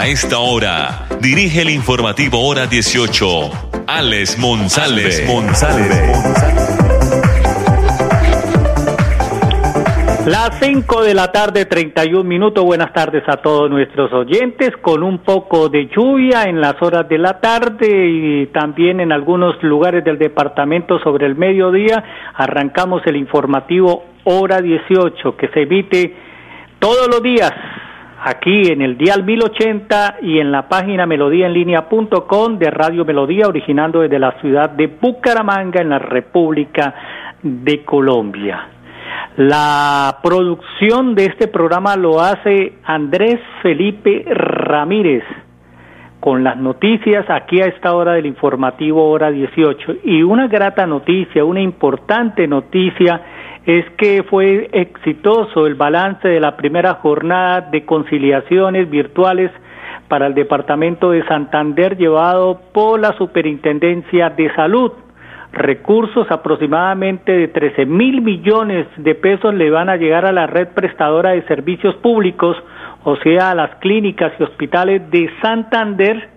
[0.00, 3.26] A esta hora, dirige el informativo Hora 18,
[3.86, 5.26] Alex Monsalve.
[10.24, 12.64] Las 5 de la tarde, 31 minutos.
[12.64, 14.70] Buenas tardes a todos nuestros oyentes.
[14.80, 19.62] Con un poco de lluvia en las horas de la tarde y también en algunos
[19.62, 22.02] lugares del departamento sobre el mediodía,
[22.36, 26.16] arrancamos el informativo Hora 18 que se emite
[26.78, 27.52] todos los días
[28.22, 34.18] aquí en el Dial 1080 y en la página melodíaenlínea.com de Radio Melodía, originando desde
[34.18, 36.94] la ciudad de Bucaramanga, en la República
[37.42, 38.68] de Colombia.
[39.36, 45.24] La producción de este programa lo hace Andrés Felipe Ramírez
[46.20, 51.44] con las noticias aquí a esta hora del informativo hora 18 y una grata noticia,
[51.44, 53.22] una importante noticia
[53.78, 59.50] es que fue exitoso el balance de la primera jornada de conciliaciones virtuales
[60.08, 64.92] para el departamento de Santander llevado por la Superintendencia de Salud
[65.52, 70.68] recursos aproximadamente de 13 mil millones de pesos le van a llegar a la red
[70.68, 72.56] prestadora de servicios públicos,
[73.04, 76.28] o sea, a las clínicas y hospitales de Santander.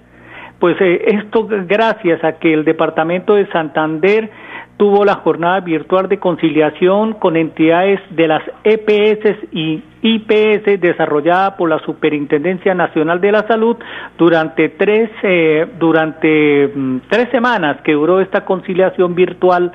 [0.60, 4.32] Pues eh, esto gracias a que el departamento de Santander
[4.78, 11.70] tuvo la jornada virtual de conciliación con entidades de las EPS y IPS desarrollada por
[11.70, 13.78] la Superintendencia Nacional de la Salud
[14.18, 19.72] durante tres, eh, durante mm, tres semanas que duró esta conciliación virtual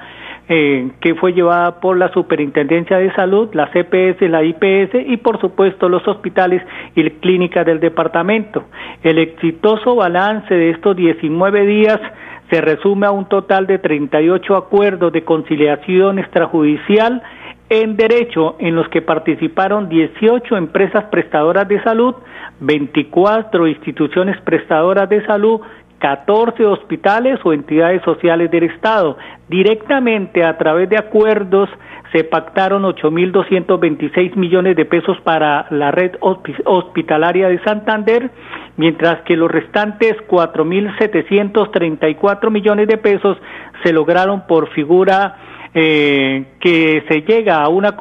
[0.51, 5.39] eh, que fue llevada por la Superintendencia de Salud, la CPS, la IPS y por
[5.41, 6.63] supuesto los hospitales
[6.95, 8.65] y clínicas del departamento.
[9.03, 12.01] El exitoso balance de estos 19 días
[12.51, 17.23] se resume a un total de 38 acuerdos de conciliación extrajudicial
[17.71, 22.15] en derecho en los que participaron 18 empresas prestadoras de salud,
[22.61, 25.61] 24 instituciones prestadoras de salud,
[25.99, 29.19] 14 hospitales o entidades sociales del Estado.
[29.49, 31.69] Directamente a través de acuerdos
[32.13, 38.31] se pactaron 8.226 millones de pesos para la red hospitalaria de Santander
[38.79, 43.37] mientras que los restantes 4.734 millones de pesos
[43.83, 45.37] se lograron por figura
[45.75, 47.95] eh, que se llega a una,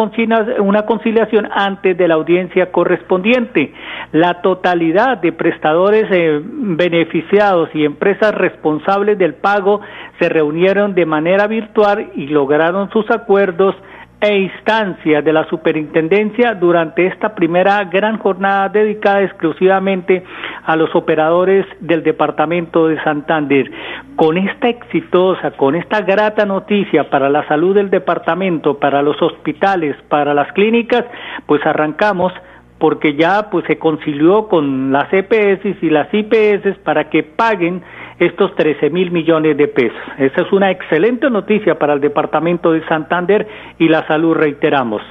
[0.59, 3.73] una conciliación antes de la audiencia correspondiente.
[4.13, 9.81] La totalidad de prestadores eh, beneficiados y empresas responsables del pago
[10.17, 13.75] se reunieron de manera virtual y lograron sus acuerdos
[14.19, 20.23] e instancias de la superintendencia durante esta primera gran jornada dedicada exclusivamente
[20.65, 23.69] a los operadores del departamento de Santander.
[24.15, 29.95] Con esta exitosa, con esta grata noticia para la salud del departamento, para los hospitales,
[30.09, 31.05] para las clínicas,
[31.45, 32.33] pues arrancamos
[32.79, 37.81] porque ya pues se concilió con las EPS y las IPS para que paguen
[38.19, 39.97] estos 13 mil millones de pesos.
[40.17, 43.47] Esa es una excelente noticia para el departamento de Santander
[43.77, 45.01] y la salud, reiteramos.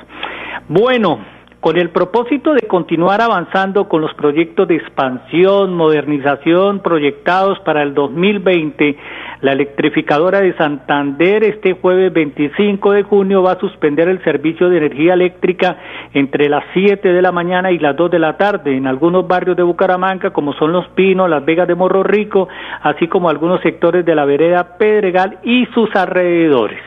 [0.69, 1.21] Bueno,
[1.67, 7.93] con el propósito de continuar avanzando con los proyectos de expansión, modernización proyectados para el
[7.93, 8.97] 2020,
[9.41, 14.77] la electrificadora de Santander este jueves 25 de junio va a suspender el servicio de
[14.77, 15.77] energía eléctrica
[16.15, 19.57] entre las 7 de la mañana y las 2 de la tarde en algunos barrios
[19.57, 22.49] de Bucaramanga como son Los Pinos, Las Vegas de Morro Rico,
[22.81, 26.79] así como algunos sectores de la vereda Pedregal y sus alrededores.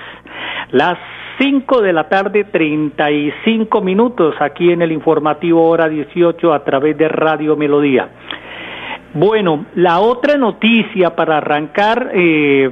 [0.72, 0.98] Las
[1.40, 7.08] 5 de la tarde, 35 minutos aquí en el informativo hora 18 a través de
[7.08, 8.10] Radio Melodía.
[9.14, 12.70] Bueno, la otra noticia para arrancar eh,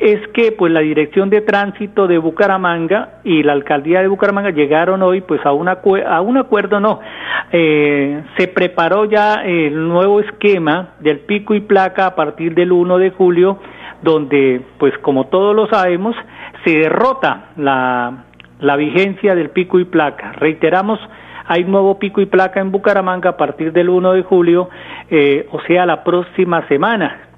[0.00, 5.00] es que pues la Dirección de Tránsito de Bucaramanga y la Alcaldía de Bucaramanga llegaron
[5.02, 6.98] hoy pues a, una, a un acuerdo, no,
[7.52, 12.98] eh, se preparó ya el nuevo esquema del pico y placa a partir del 1
[12.98, 13.58] de julio,
[14.02, 16.16] donde pues como todos lo sabemos,
[16.64, 18.24] se derrota la,
[18.60, 20.32] la vigencia del pico y placa.
[20.32, 20.98] Reiteramos,
[21.46, 24.70] hay nuevo pico y placa en Bucaramanga a partir del 1 de julio,
[25.10, 27.28] eh, o sea, la próxima semana.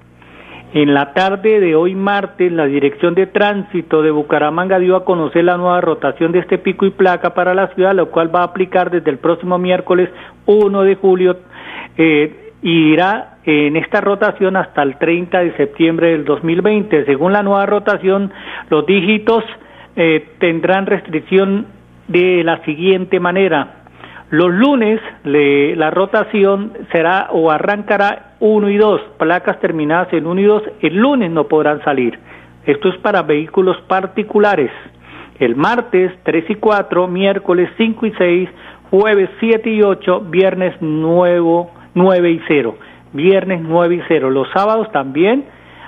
[0.73, 5.45] En la tarde de hoy martes, la Dirección de Tránsito de Bucaramanga dio a conocer
[5.45, 8.45] la nueva rotación de este pico y placa para la ciudad, lo cual va a
[8.45, 10.09] aplicar desde el próximo miércoles
[10.45, 11.37] 1 de julio.
[11.97, 17.05] Eh, y irá en esta rotación hasta el 30 de septiembre del 2020.
[17.05, 18.33] Según la nueva rotación,
[18.71, 19.43] los dígitos
[19.95, 21.67] eh, tendrán restricción
[22.07, 23.83] de la siguiente manera.
[24.31, 30.45] Los lunes la rotación será o arrancará 1 y 2, placas terminadas en 1 y
[30.45, 32.17] 2, el lunes no podrán salir.
[32.65, 34.71] Esto es para vehículos particulares.
[35.37, 38.49] El martes 3 y 4, miércoles 5 y 6,
[38.89, 42.75] jueves 7 y 8, viernes 9, 9 y 0.
[43.13, 44.29] Viernes 9 y 0.
[44.29, 45.45] Los sábados también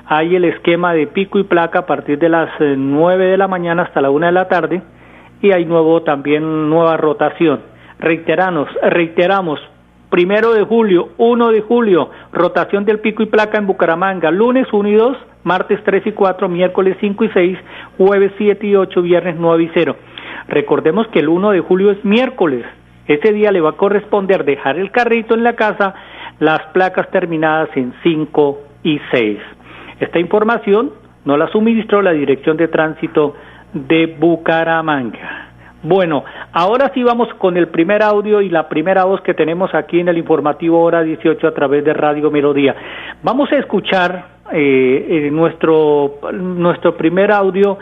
[0.08, 3.48] hay el esquema de pico y placa a partir de las 9 eh, de la
[3.48, 4.82] mañana hasta la 1 de la tarde
[5.42, 7.60] y hay nuevo también nueva rotación.
[8.00, 9.60] Reiteramos, reiteramos,
[10.10, 14.90] primero de julio, 1 de julio, rotación del pico y placa en Bucaramanga, lunes 1
[14.90, 17.58] y 2, martes 3 y 4, miércoles 5 y 6,
[17.98, 19.96] jueves 7 y 8, viernes 9 y 0.
[20.48, 22.66] Recordemos que el 1 de julio es miércoles,
[23.08, 25.94] ese día le va a corresponder dejar el carrito en la casa,
[26.40, 29.40] las placas terminadas en 5 y 6.
[30.00, 30.92] Esta información
[31.26, 33.36] no la suministró la Dirección de Tránsito
[33.74, 35.48] de Bucaramanga.
[35.84, 40.00] Bueno, ahora sí vamos con el primer audio y la primera voz que tenemos aquí
[40.00, 42.76] en el informativo hora 18 a través de Radio Melodía.
[43.24, 47.78] Vamos a escuchar eh, eh, nuestro, nuestro primer audio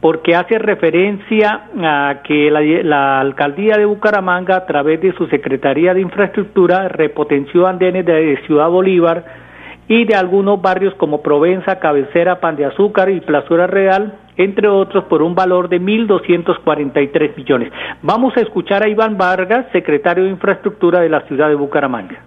[0.00, 6.00] porque hace referencia a que la, alcaldía de Bucaramanga, a través de su Secretaría de
[6.00, 9.24] Infraestructura, repotenció andenes de Ciudad Bolívar
[9.88, 15.04] y de algunos barrios como Provenza, Cabecera, Pan de Azúcar y Plazura Real, entre otros,
[15.04, 17.72] por un valor de 1.243 millones.
[18.00, 22.22] Vamos a escuchar a Iván Vargas, secretario de Infraestructura de la ciudad de Bucaramanga.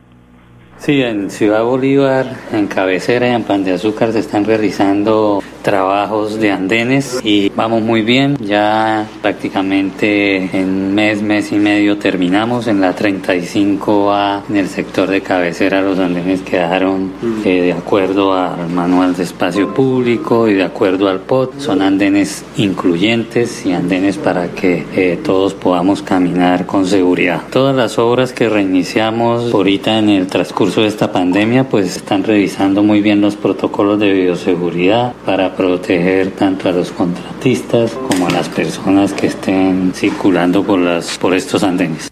[0.75, 6.39] Sí, en Ciudad Bolívar, en Cabecera y en Pan de Azúcar se están realizando trabajos
[6.39, 8.38] de andenes y vamos muy bien.
[8.39, 12.68] Ya prácticamente en mes, mes y medio terminamos.
[12.68, 17.12] En la 35A, en el sector de cabecera, los andenes quedaron
[17.45, 21.60] eh, de acuerdo al manual de espacio público y de acuerdo al POT.
[21.60, 27.42] Son andenes incluyentes y andenes para que eh, todos podamos caminar con seguridad.
[27.50, 32.83] Todas las obras que reiniciamos ahorita en el transcurso de esta pandemia, pues están revisando
[32.83, 38.50] muy bien los protocolos de bioseguridad para proteger tanto a los contratistas como a las
[38.50, 42.11] personas que estén circulando por, las, por estos andenes.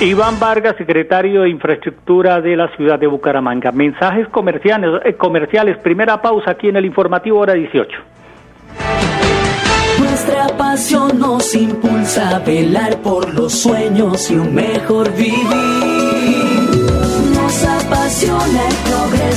[0.00, 3.72] Iván Vargas, secretario de Infraestructura de la ciudad de Bucaramanga.
[3.72, 5.76] Mensajes comerciales, eh, comerciales.
[5.78, 7.98] Primera pausa aquí en el informativo hora 18.
[9.98, 15.34] Nuestra pasión nos impulsa a velar por los sueños y un mejor vivir.
[17.34, 18.87] Nos apasiona el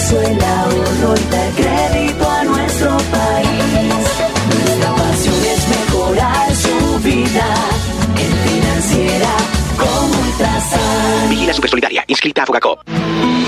[0.02, 3.86] progreso, el ahorro y dar crédito a nuestro país.
[4.64, 7.56] Nuestra pasión es mejorar su vida
[8.18, 9.30] en financiera
[9.78, 11.30] como Ultrasan.
[11.30, 12.82] Vigila Supersolidaria, inscrita a Fogacop.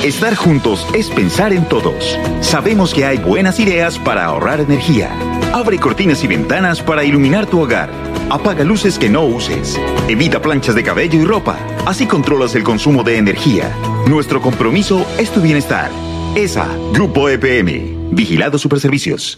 [0.04, 2.20] Estar juntos es pensar en todos.
[2.42, 5.10] Sabemos que hay buenas ideas para ahorrar energía.
[5.54, 7.90] Abre cortinas y ventanas para iluminar tu hogar.
[8.30, 9.80] Apaga luces que no uses.
[10.10, 11.58] Evita planchas de cabello y ropa.
[11.86, 13.72] Así controlas el consumo de energía.
[14.08, 15.90] Nuestro compromiso es tu bienestar.
[16.36, 18.10] ESA, Grupo EPM.
[18.12, 19.38] Vigilado Superservicios.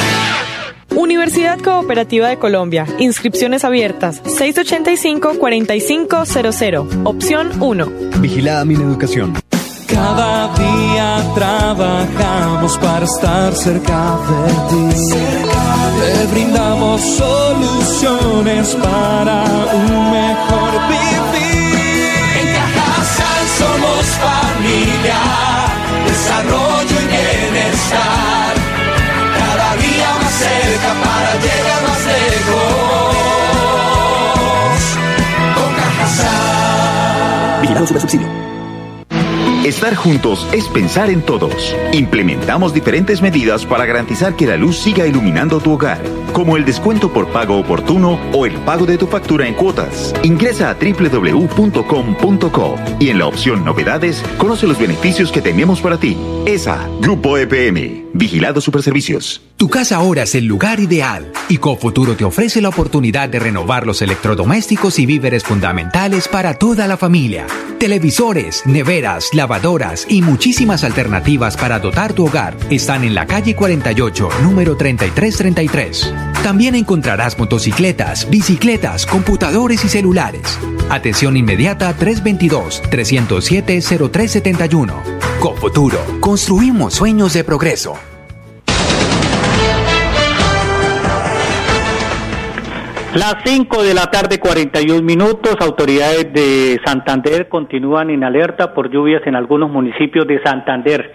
[0.95, 2.85] Universidad Cooperativa de Colombia.
[2.99, 4.21] Inscripciones abiertas.
[4.23, 7.01] 685-4500.
[7.05, 7.85] Opción 1.
[8.19, 9.33] Vigilada mi educación.
[9.87, 14.89] Cada día trabajamos para estar cerca de ti.
[15.99, 19.43] Te brindamos soluciones para
[19.73, 22.11] un mejor vivir.
[22.41, 25.19] En Cajasal somos familia,
[26.05, 28.40] desarrollo y bienestar.
[37.99, 38.27] Subsidio.
[39.65, 41.75] Estar juntos es pensar en todos.
[41.93, 47.11] Implementamos diferentes medidas para garantizar que la luz siga iluminando tu hogar, como el descuento
[47.11, 50.13] por pago oportuno o el pago de tu factura en cuotas.
[50.23, 56.17] Ingresa a www.com.co y en la opción Novedades conoce los beneficios que tenemos para ti.
[56.45, 59.41] ESA, Grupo EPM, Vigilado Superservicios.
[59.57, 63.85] Tu casa ahora es el lugar ideal y Cofuturo te ofrece la oportunidad de renovar
[63.85, 67.45] los electrodomésticos y víveres fundamentales para toda la familia.
[67.77, 74.29] Televisores, neveras, lavadoras y muchísimas alternativas para dotar tu hogar están en la calle 48,
[74.43, 76.13] número 3333.
[76.43, 80.59] También encontrarás motocicletas, bicicletas, computadores y celulares.
[80.89, 84.91] Atención inmediata 322-307-0371.
[85.39, 87.93] Cofuturo, construimos sueños de progreso.
[93.13, 95.57] Las 5 de la tarde, 41 minutos.
[95.59, 101.13] Autoridades de Santander continúan en alerta por lluvias en algunos municipios de Santander.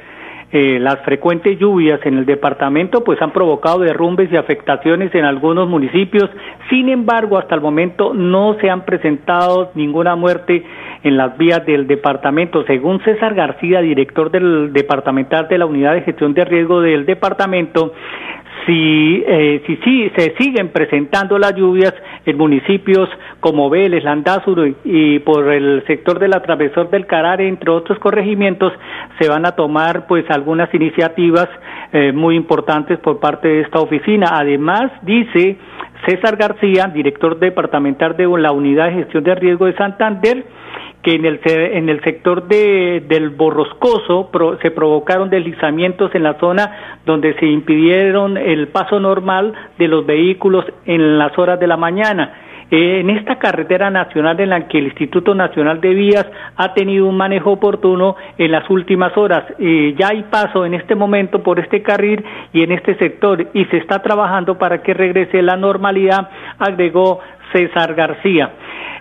[0.53, 5.69] Eh, las frecuentes lluvias en el departamento pues han provocado derrumbes y afectaciones en algunos
[5.69, 6.31] municipios.
[6.71, 10.65] Sin embargo, hasta el momento no se han presentado ninguna muerte
[11.03, 12.65] en las vías del departamento.
[12.65, 17.93] Según César García, director del departamental de la Unidad de Gestión de Riesgo del departamento,
[18.67, 21.95] si, eh, si, se siguen presentando las lluvias
[22.25, 23.09] en municipios
[23.41, 28.73] como Vélez, Landázuro y, por el sector del atravesor del Carare, entre otros corregimientos,
[29.21, 31.49] se van a tomar pues algunas iniciativas
[31.93, 34.31] eh, muy importantes por parte de esta oficina.
[34.33, 35.57] Además, dice
[36.07, 40.45] César García, director departamental de la Unidad de Gestión de Riesgo de Santander,
[41.07, 44.29] que en el, en el sector de, del Borroscoso
[44.61, 50.65] se provocaron deslizamientos en la zona donde se impidieron el paso normal de los vehículos
[50.85, 52.46] en las horas de la mañana.
[52.69, 57.17] En esta carretera nacional en la que el Instituto Nacional de Vías ha tenido un
[57.17, 59.45] manejo oportuno en las últimas horas.
[59.61, 63.65] Eh, ya hay paso en este momento por este carril y en este sector y
[63.67, 67.21] se está trabajando para que regrese la normalidad, agregó
[67.53, 68.51] César García.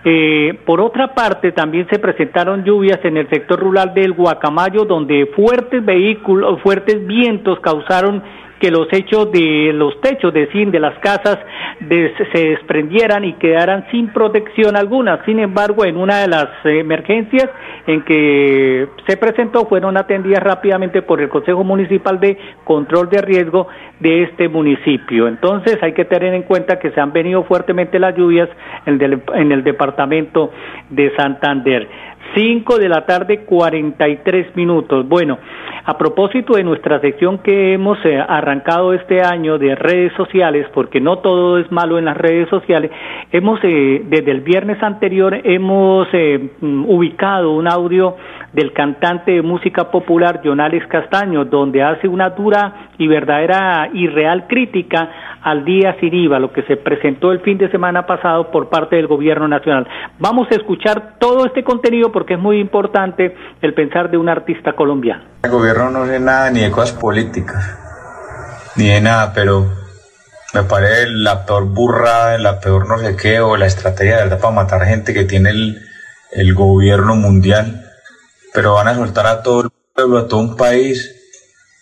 [0.04, 5.26] Eh, por otra parte, también se presentaron lluvias en el sector rural del Guacamayo, donde
[5.36, 8.22] fuertes vehículos, fuertes vientos causaron
[8.60, 11.40] que los hechos de los techos de zinc de las casas
[11.80, 15.24] se desprendieran y quedaran sin protección alguna.
[15.26, 17.50] Sin embargo, en una de las emergencias
[17.88, 23.68] en que se presentó fueron atendidas rápidamente por el Consejo Municipal de Control de Riesgo
[24.00, 25.28] de este municipio.
[25.28, 28.50] Entonces hay que tener en cuenta que se han venido fuertemente las lluvias
[28.86, 30.52] en el, en el departamento
[30.90, 31.88] de Santander.
[32.34, 35.08] 5 de la tarde, 43 minutos.
[35.08, 35.38] Bueno,
[35.86, 41.00] a propósito de nuestra sección que hemos eh, arrancado este año de redes sociales, porque
[41.00, 42.90] no todo es malo en las redes sociales,
[43.32, 48.16] hemos eh, desde el viernes anterior hemos eh, mm, ubicado un audio
[48.56, 54.48] del cantante de música popular Jonales Castaño, donde hace una dura y verdadera y real
[54.48, 55.10] crítica
[55.44, 58.96] al día sin IVA, lo que se presentó el fin de semana pasado por parte
[58.96, 59.86] del gobierno nacional.
[60.20, 64.74] Vamos a escuchar todo este contenido porque es muy importante el pensar de un artista
[64.74, 65.24] colombiano.
[65.44, 67.78] El gobierno no sé nada ni de cosas políticas,
[68.78, 69.66] ni de nada, pero
[70.54, 74.40] me parece la peor burrada, la peor no sé qué, o la estrategia de verdad
[74.40, 75.78] para matar gente que tiene el,
[76.32, 77.85] el gobierno mundial.
[78.56, 81.14] Pero van a soltar a todo el pueblo, a todo un país,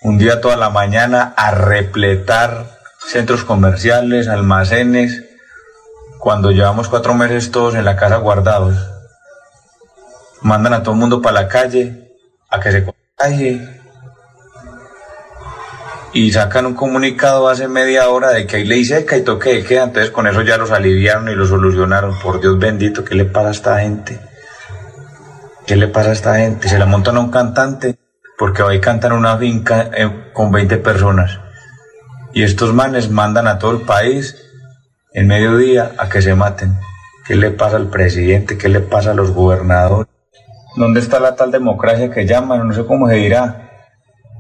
[0.02, 5.24] un día toda la mañana a repletar centros comerciales, almacenes,
[6.18, 8.76] cuando llevamos cuatro meses todos en la casa guardados.
[10.42, 12.12] Mandan a todo el mundo para la calle
[12.50, 13.82] a que se contagie
[16.12, 19.64] y sacan un comunicado hace media hora de que hay ley seca y toque de
[19.64, 22.18] queda, entonces con eso ya los aliviaron y lo solucionaron.
[22.20, 24.33] Por Dios bendito, ¿qué le pasa a esta gente?
[25.66, 26.68] ¿Qué le pasa a esta gente?
[26.68, 27.98] Se la montan a un cantante
[28.38, 31.40] porque hoy cantan una finca eh, con 20 personas.
[32.34, 34.36] Y estos manes mandan a todo el país
[35.14, 36.76] en mediodía a que se maten.
[37.26, 38.58] ¿Qué le pasa al presidente?
[38.58, 40.12] ¿Qué le pasa a los gobernadores?
[40.76, 42.68] ¿Dónde está la tal democracia que llaman?
[42.68, 43.70] No sé cómo se dirá.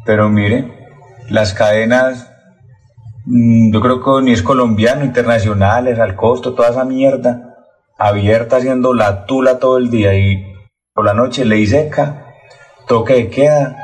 [0.06, 0.89] Pero mire,
[1.30, 2.30] las cadenas,
[3.25, 7.56] mm, yo creo que ni es colombiano, internacionales, al costo, toda esa mierda,
[7.98, 10.52] abierta haciendo la tula todo el día y
[10.93, 12.27] por la noche ley seca
[12.88, 13.77] toque de queda,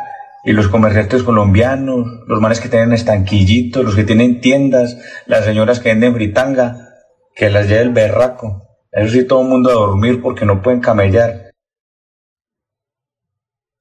[0.43, 5.79] y los comerciantes colombianos, los manes que tienen estanquillitos, los que tienen tiendas, las señoras
[5.79, 6.77] que venden fritanga,
[7.35, 8.63] que las lleve el berraco.
[8.91, 11.51] Eso sí, todo el mundo a dormir porque no pueden camellar.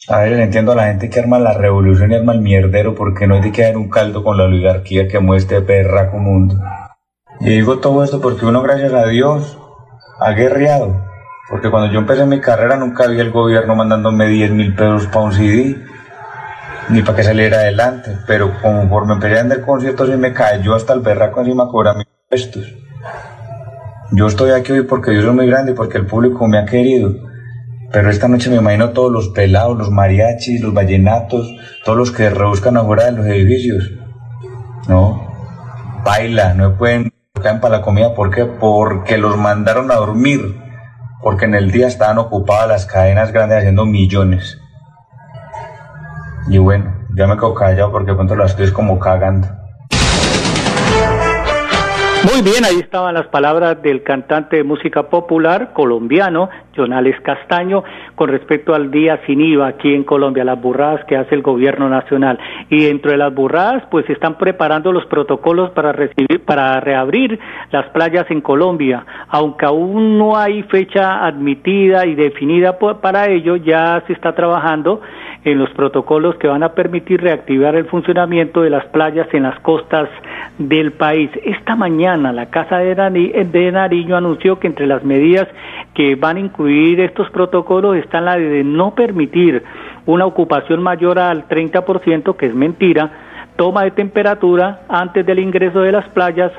[0.09, 3.27] A ver, entiendo a la gente que arma la revolución y arma el mierdero porque
[3.27, 6.57] no hay de quedar un caldo con la oligarquía que muestre berraco mundo.
[7.41, 9.59] Y digo todo esto porque uno, gracias a Dios,
[10.21, 11.08] ha guerreado.
[11.49, 15.21] Porque cuando yo empecé mi carrera nunca vi el gobierno mandándome 10 mil pesos para
[15.21, 15.83] un CD,
[16.91, 18.19] ni para que saliera adelante.
[18.27, 22.07] Pero conforme empecé a vender conciertos y me cayó hasta el berraco encima cobrar mis
[22.23, 22.75] impuestos.
[24.13, 26.65] Yo estoy aquí hoy porque yo soy muy grande y porque el público me ha
[26.65, 27.15] querido.
[27.91, 31.51] Pero esta noche me imagino todos los pelados, los mariachis, los vallenatos,
[31.85, 33.91] todos los que rebuscan afuera de los edificios.
[34.89, 35.27] No,
[36.05, 37.13] baila, no pueden
[37.43, 38.15] caen para la comida.
[38.15, 38.45] ¿Por qué?
[38.45, 40.68] Porque los mandaron a dormir.
[41.23, 44.59] Porque en el día estaban ocupadas las cadenas grandes haciendo millones.
[46.49, 49.58] Y bueno, ya me quedo callado porque pronto las estoy como cagando.
[52.25, 57.85] Muy bien, ahí estaban las palabras del cantante de música popular colombiano, Jonales Castaño,
[58.17, 61.89] con respecto al día sin IVA aquí en Colombia, las burradas que hace el gobierno
[61.89, 62.37] nacional.
[62.71, 67.39] Y dentro de las burradas, pues están preparando los protocolos para recibir, para reabrir
[67.71, 69.07] las playas en Colombia.
[69.29, 75.01] Aunque aún no hay fecha admitida y definida para ello, ya se está trabajando
[75.45, 79.59] en los protocolos que van a permitir reactivar el funcionamiento de las playas en las
[79.61, 80.09] costas
[80.59, 81.31] del país.
[81.45, 85.49] Esta mañana la Casa de, Nariño anunció que entre las medidas
[85.95, 89.63] que van a incluir estos protocolos está la de no permitir
[90.07, 93.11] una ocupación mayor al 30%, que es mentira,
[93.57, 96.53] toma de temperatura antes del ingreso de las playas,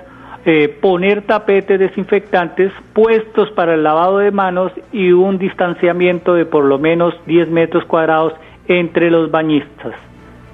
[0.45, 6.63] eh, poner tapetes desinfectantes, puestos para el lavado de manos y un distanciamiento de por
[6.63, 8.33] lo menos 10 metros cuadrados
[8.69, 9.93] entre los bañistas.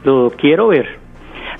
[0.03, 1.05] Lo quiero ver.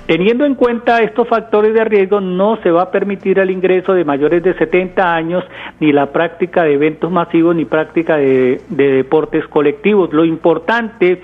[0.06, 4.04] Teniendo en cuenta estos factores de riesgo, no se va a permitir el ingreso de
[4.04, 5.44] mayores de 70 años,
[5.80, 10.12] ni la práctica de eventos masivos, ni práctica de, deportes colectivos.
[10.12, 11.20] Lo importante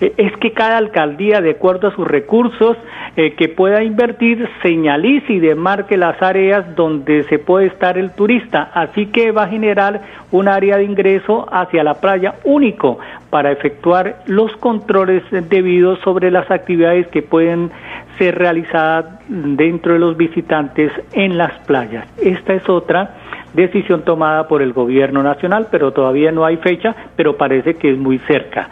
[0.00, 2.76] es que cada alcaldía, de acuerdo a sus recursos
[3.16, 8.70] eh, que pueda invertir, señalice y demarque las áreas donde se puede estar el turista.
[8.74, 12.98] Así que va a generar un área de ingreso hacia la playa único
[13.30, 17.70] para efectuar los controles debidos sobre las actividades que pueden
[18.18, 22.06] ser realizada dentro de los visitantes en las playas.
[22.18, 23.14] Esta es otra
[23.54, 27.98] decisión tomada por el gobierno nacional, pero todavía no hay fecha, pero parece que es
[27.98, 28.68] muy cerca.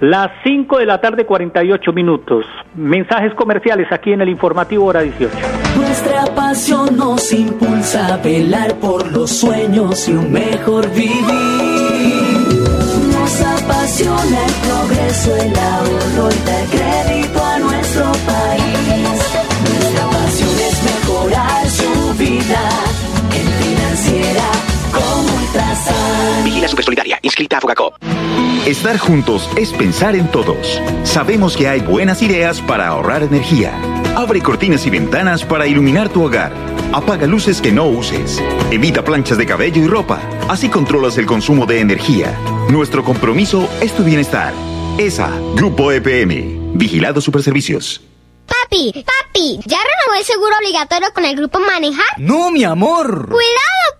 [0.00, 2.46] Las 5 de la tarde, 48 minutos.
[2.74, 5.36] Mensajes comerciales aquí en el informativo hora 18.
[5.76, 11.10] Nuestra pasión nos impulsa a velar por los sueños y un mejor vivir.
[13.12, 16.79] Nos apasiona el progreso, el ahorro y dar
[27.40, 27.94] Supersolidaria, inscrita a Fogacop.
[28.66, 30.80] Estar juntos es pensar en todos.
[31.04, 33.72] Sabemos que hay buenas ideas para ahorrar energía.
[34.16, 36.52] Abre cortinas y ventanas para iluminar tu hogar.
[36.92, 38.42] Apaga luces que no uses.
[38.70, 40.20] Evita planchas de cabello y ropa.
[40.48, 42.36] Así controlas el consumo de energía.
[42.68, 44.52] Nuestro compromiso es tu bienestar.
[44.98, 46.74] ESA, Grupo EPM.
[46.74, 48.02] Vigilado Superservicios.
[48.46, 52.18] Papi, papi, ¿ya renovó el seguro obligatorio con el grupo Manejar?
[52.18, 53.28] No, mi amor.
[53.28, 53.99] ¡Cuidado!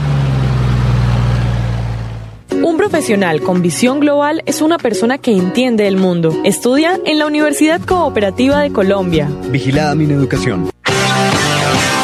[2.81, 6.35] Profesional con visión global es una persona que entiende el mundo.
[6.43, 9.29] Estudia en la Universidad Cooperativa de Colombia.
[9.51, 10.71] Vigilada mi educación.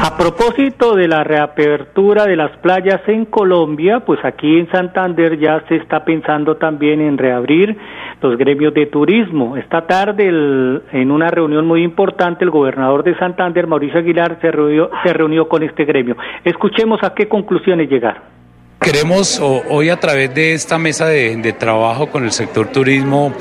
[0.00, 5.64] A propósito de la reapertura de las playas en Colombia, pues aquí en Santander ya
[5.68, 7.76] se está pensando también en reabrir
[8.22, 9.56] los gremios de turismo.
[9.56, 14.88] Esta tarde, en una reunión muy importante, el gobernador de Santander, Mauricio Aguilar, se reunió,
[15.02, 16.16] se reunió con este gremio.
[16.44, 18.37] Escuchemos a qué conclusiones llegaron.
[18.80, 23.34] Queremos hoy a través de esta mesa de, trabajo con el sector turismo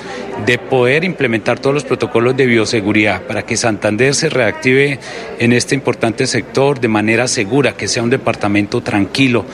[0.46, 5.00] de poder implementar todos los protocolos de bioseguridad para que Santander se reactive
[5.40, 9.46] en este importante sector de manera segura, que sea un departamento tranquilo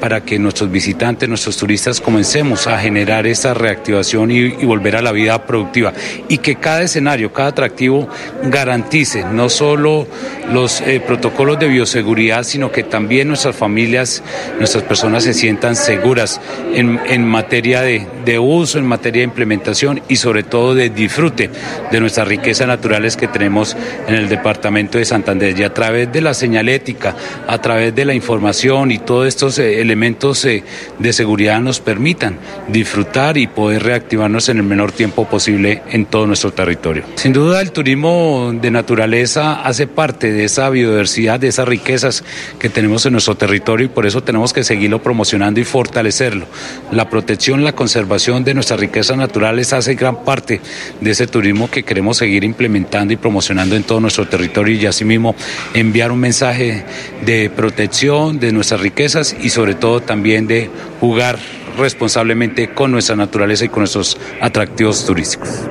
[0.00, 5.02] para que nuestros visitantes, nuestros turistas comencemos a generar esta reactivación y, y volver a
[5.02, 5.92] la vida productiva.
[6.28, 8.08] Y que cada escenario, cada atractivo
[8.44, 10.06] garantice no solo
[10.52, 14.22] los eh, protocolos de bioseguridad, sino que también nuestras familias,
[14.58, 16.40] nuestras personas se sientan seguras
[16.74, 21.50] en, en materia de, de, uso, en materia de implementación y sobre todo de disfrute
[21.90, 25.58] de nuestras riquezas naturales que tenemos en el departamento de Santander.
[25.58, 29.80] Y a través de la señalética, a través de la información y todos estos eh,
[29.80, 30.62] elementos eh,
[30.98, 36.26] de seguridad nos permitan disfrutar y poder reactivarnos en el menor tiempo posible en todo
[36.26, 37.04] nuestro territorio.
[37.16, 42.24] Sin duda el turismo de naturaleza hace parte de esa biodiversidad, de esas riquezas
[42.58, 46.46] que tenemos en nuestro territorio y por eso tenemos que seguirlo promocionando y fortalecerlo.
[46.90, 50.60] La protección, la conservación de nuestras riquezas naturales hace gran parte
[51.00, 55.34] de ese turismo que queremos seguir implementando y promocionando en todo nuestro territorio y asimismo
[55.72, 56.84] enviar un mensaje
[57.24, 60.68] de protección de nuestras riquezas y sobre todo también de
[61.00, 61.38] jugar
[61.78, 65.70] responsablemente con nuestra naturaleza y con nuestros atractivos turísticos.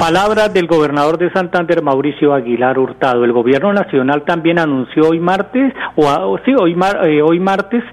[0.00, 3.24] Palabras del gobernador de Santander, Mauricio Aguilar Hurtado.
[3.24, 7.84] El gobierno nacional también anunció hoy martes, o, sí, hoy, eh, hoy martes,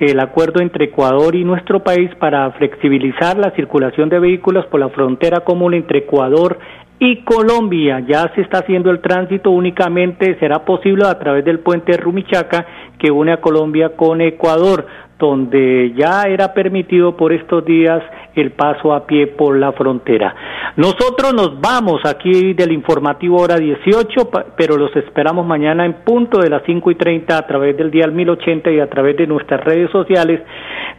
[0.00, 4.88] el acuerdo entre Ecuador y nuestro país para flexibilizar la circulación de vehículos por la
[4.88, 6.58] frontera común entre Ecuador
[6.98, 8.00] y Colombia.
[8.00, 12.66] Ya se está haciendo el tránsito únicamente, será posible a través del puente Rumichaca
[12.98, 14.86] que une a Colombia con Ecuador,
[15.20, 18.02] donde ya era permitido por estos días
[18.34, 20.34] el paso a pie por la frontera.
[20.76, 26.48] Nosotros nos vamos aquí del informativo hora 18, pero los esperamos mañana en punto de
[26.48, 29.90] las 5 y 30 a través del día 1080 y a través de nuestras redes
[29.90, 30.40] sociales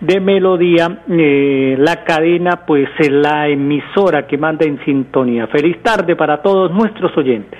[0.02, 5.48] de Melodía, eh, la cadena, pues la emisora que manda en sintonía.
[5.48, 7.60] Feliz tarde para todos nuestros oyentes.